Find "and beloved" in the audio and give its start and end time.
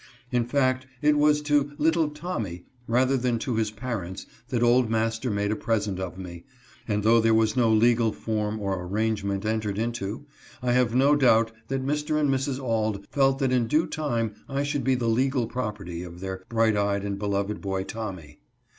17.05-17.61